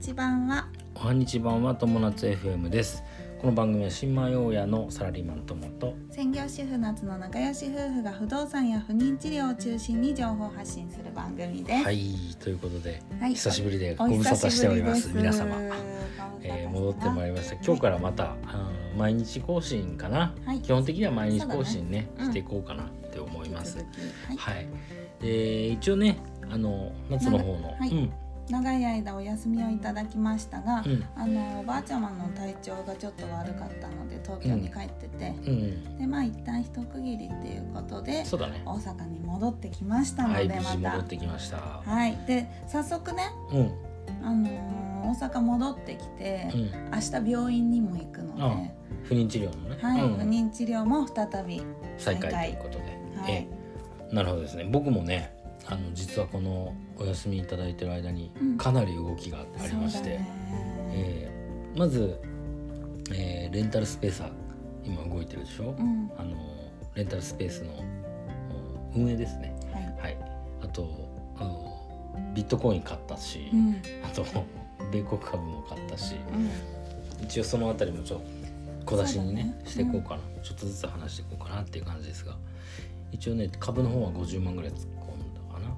[0.00, 0.66] ち版は。
[0.96, 3.04] おはにち版は友達 FM です。
[3.40, 5.94] この番組は新米大家のサラリーマン友と。
[6.10, 11.84] 専業主婦夏の仲良し夫婦が不動産や不妊治療を中心に情報発信する番組です。
[11.84, 13.34] はいということで、はい。
[13.34, 15.56] 久しぶりでおご無沙汰しております皆様、
[16.42, 17.64] えー戻ってまいりました。
[17.64, 20.60] 今日からまた、あー毎日更新かな、はい。
[20.60, 22.10] 基本的には毎日更新ねね。
[22.18, 22.26] うん。
[22.26, 24.38] していこうかなって思います、引き続き。
[24.38, 24.54] はい。
[24.56, 24.68] はい。
[25.20, 26.18] で一応ね
[26.50, 27.90] あの夏の方の、はい。
[27.90, 28.12] うん
[28.48, 31.04] 長い間お休みをいただきましたが、うん。
[31.16, 35.98] あのおばあちゃまの体調がちょっと悪かったので東京に帰ってて、うん。
[35.98, 38.62] でまあ一旦一区切りっていうことでそうだね。
[38.66, 40.76] 大阪に戻ってきましたので、また。
[40.76, 42.18] 戻ってきました、はい。
[42.26, 44.26] で早速ねうん。
[44.26, 46.70] あのー大阪戻ってきて、うん。
[46.94, 50.16] 明日病院にも行くので、不妊治療のね、うん。
[50.16, 51.60] 不妊治療も再び
[51.98, 52.30] 再開。
[52.30, 52.84] 再開ということで、
[53.20, 53.32] はい。
[53.32, 53.48] え
[54.10, 54.14] え。
[54.14, 54.64] なるほどですね。
[54.70, 55.34] 僕もね
[55.66, 58.56] あの実はこのお休みいただいてる間にうん。
[58.58, 60.28] かなり動きがありまして、そうだね。
[60.92, 61.30] え
[61.74, 61.78] え。
[61.78, 62.20] まず、
[63.12, 64.30] えーレンタルスペーサー
[64.84, 66.10] 今動いてるでしょ、うん。
[66.18, 66.36] あの
[66.94, 67.72] レンタルスペースの
[68.94, 69.54] お運営ですね。
[69.72, 69.84] はい。
[69.98, 70.18] はい。
[70.62, 73.82] あとあのビットコイン買ったし、うん。
[74.04, 74.24] あと
[74.90, 76.16] 米国株も買ったし
[77.20, 77.24] うん。
[77.24, 78.26] 一応そのあたりもちょっと
[78.84, 79.62] 小出しにねね。
[79.64, 82.36] していこうかな、ちょっとずつ話していこうかなっていう感じですが
[83.12, 85.01] 一応ね株の方は50万ぐらい突っ込んだかな、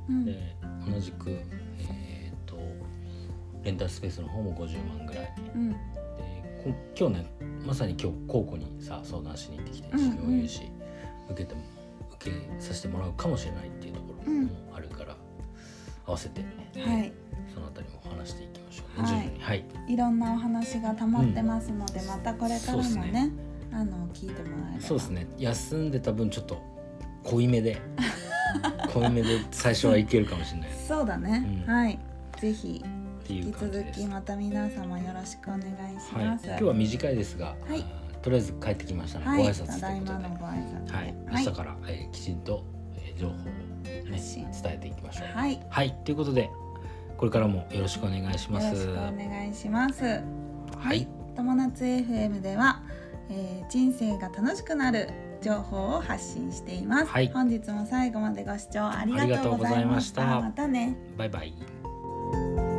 [0.09, 0.25] うん。
[0.25, 0.57] で
[0.91, 1.31] 同じく
[1.79, 2.57] えっ、と
[3.63, 5.35] レンタルスペースの方も50万ぐらい。
[5.55, 5.71] うん。
[5.71, 5.77] で
[6.65, 7.27] こ今日ね
[7.67, 10.11] まさに今日高校にさ相談しに行ってきてうんうん。
[10.11, 10.71] 事業融資
[11.31, 11.61] 受けても
[12.15, 15.17] 受けさせてもらうかもしれないっていうところもあるから、
[16.07, 17.13] 合わせて、はい。
[17.53, 19.65] そのあたりも話していきましょう、はい徐々にはい。
[19.89, 23.31] いろんなお話が溜まってますので、またこれからもねね。
[23.73, 24.87] あの聞いてもらえれば。
[24.87, 25.27] そうですね。
[25.39, 26.63] 休んでた分ちょっと
[27.25, 27.81] 濃いめで
[28.95, 30.71] 濃いめで最初はいけるかもしれない。
[30.71, 31.73] っ そうだね、うん。
[31.73, 31.99] はい。
[32.41, 32.85] ぜひ
[33.29, 35.65] 引き続きまた皆様よろしくお願い
[36.01, 37.85] しはい、ます、今日は短いですが、はい。
[38.23, 39.43] とりあえず帰ってきましたので、はい。
[39.43, 40.93] ご挨拶といういことで、まのご挨拶で。
[40.93, 42.65] はい、明日から、えーきちんと、
[42.97, 44.21] えー情報を、ね、
[44.63, 45.39] 伝えていきましょう。
[45.39, 46.51] はい、よはい、ということで
[47.17, 48.71] これからもよろしくお願いします。
[48.73, 50.21] ろしくお願いします。
[50.79, 52.83] はい、友達 FM では、
[53.31, 55.09] えー人生が楽しくなる
[55.45, 57.29] 情報を発信しています、はい。
[57.29, 60.23] 本日も最後までご視聴ありがとうございました。
[60.23, 60.67] ありがとうございました。
[60.67, 60.97] またね。
[61.19, 62.74] バイバイ。